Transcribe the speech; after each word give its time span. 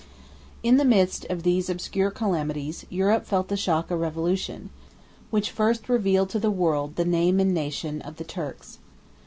]In 0.63 0.77
the 0.77 0.83
midst 0.83 1.25
of 1.29 1.43
these 1.43 1.69
obscure 1.69 2.09
calamities, 2.09 2.87
Europe 2.89 3.23
felt 3.23 3.49
the 3.49 3.55
shock 3.55 3.91
of 3.91 3.99
revolution, 3.99 4.71
which 5.29 5.51
first 5.51 5.87
revealed 5.89 6.31
to 6.31 6.39
the 6.39 6.49
world 6.49 6.95
the 6.95 7.05
name 7.05 7.39
and 7.39 7.53
nation 7.53 8.01
of 8.01 8.15
the 8.15 8.23
Turks. 8.23 8.79